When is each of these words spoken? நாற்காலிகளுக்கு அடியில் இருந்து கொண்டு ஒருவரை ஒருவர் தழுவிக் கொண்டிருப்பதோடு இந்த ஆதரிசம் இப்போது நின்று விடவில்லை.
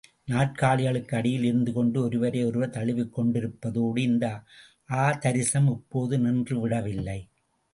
நாற்காலிகளுக்கு 0.25 1.17
அடியில் 1.17 1.43
இருந்து 1.43 1.71
கொண்டு 1.73 2.01
ஒருவரை 2.01 2.43
ஒருவர் 2.43 2.69
தழுவிக் 2.69 3.13
கொண்டிருப்பதோடு 3.19 3.99
இந்த 3.99 4.25
ஆதரிசம் 4.97 5.69
இப்போது 5.71 6.17
நின்று 6.19 6.59
விடவில்லை. 6.59 7.19